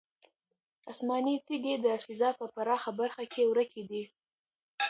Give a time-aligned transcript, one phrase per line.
[0.91, 4.01] آسماني تیږې د فضا په پراخه برخه کې ورکې دي.